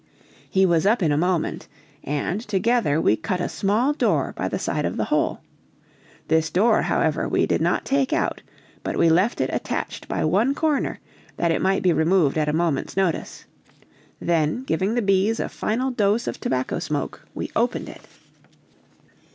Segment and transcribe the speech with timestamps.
[0.49, 1.67] He was up in a moment,
[2.03, 5.41] and, together, we cut a small door by the side of the hole;
[6.27, 8.41] this door, however, we did not take out,
[8.81, 10.99] but we left it attached by one corner
[11.37, 13.45] that it might be removed at a moment's notice;
[14.19, 18.01] then giving the bees a final dose of tobacco smoke, we opened it.